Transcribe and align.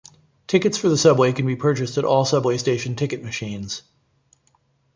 Tickets 0.47 0.79
for 0.79 0.89
the 0.89 0.97
subway 0.97 1.31
can 1.31 1.45
be 1.45 1.55
purchased 1.55 1.95
at 1.99 2.05
all 2.05 2.25
subway 2.25 2.57
station 2.57 2.95
ticket 2.95 3.23
machines. 3.23 3.83